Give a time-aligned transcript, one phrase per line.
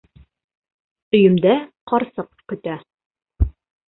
[1.17, 1.51] Өйөмдә
[1.91, 2.79] ҡарсыҡ көтә...